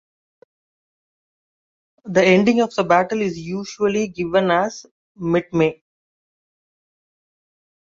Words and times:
The 2.05 2.23
ending 2.25 2.61
of 2.61 2.73
the 2.73 2.83
battle 2.83 3.21
is 3.21 3.37
usually 3.37 4.07
given 4.07 4.49
as 4.49 4.87
mid-May. 5.15 5.79